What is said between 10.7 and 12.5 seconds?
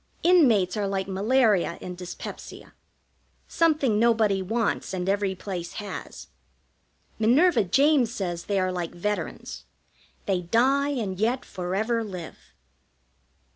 and yet forever live.